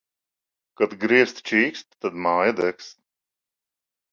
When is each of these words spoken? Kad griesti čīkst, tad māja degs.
Kad 0.79 0.95
griesti 1.03 1.45
čīkst, 1.51 1.99
tad 2.07 2.17
māja 2.29 2.57
degs. 2.61 2.91